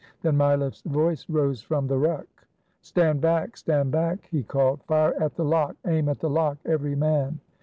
[0.23, 2.47] Then Mileff's voice rose from the ruck.
[2.81, 4.81] "Stand back, stand back!" he called.
[4.87, 5.75] "Fire at the lock!
[5.85, 7.39] Aim at the lock, every man!"